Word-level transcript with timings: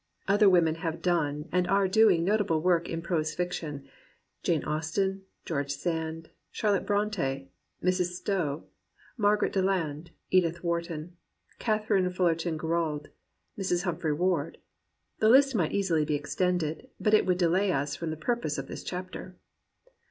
Other 0.27 0.49
women 0.49 0.73
have 0.81 1.03
done 1.03 1.47
and 1.51 1.67
are 1.67 1.87
doing 1.87 2.23
notable 2.23 2.59
work 2.59 2.89
in 2.89 3.03
prose 3.03 3.35
fiction— 3.35 3.87
Jane 4.43 4.63
Austen, 4.63 5.25
George 5.45 5.69
Sand, 5.71 6.31
Charlotte 6.49 6.87
Bronte, 6.87 7.51
Mrs. 7.83 8.13
Stowe, 8.13 8.63
Margaret 9.15 9.53
Deland, 9.53 10.09
Edith 10.31 10.63
Wharton, 10.63 11.17
Katharine 11.59 12.09
Fullerton 12.11 12.57
Gerould, 12.57 13.09
Mrs. 13.55 13.83
Humphry 13.83 14.13
Ward— 14.13 14.57
the 15.19 15.29
list 15.29 15.53
might 15.53 15.71
easily 15.71 16.03
be 16.03 16.15
extended, 16.15 16.89
but 16.99 17.13
it 17.13 17.27
would 17.27 17.37
delay 17.37 17.71
us 17.71 17.95
from 17.95 18.09
the 18.09 18.17
purpose 18.17 18.57
of 18.57 18.67
this 18.67 18.83
chapter. 18.83 19.35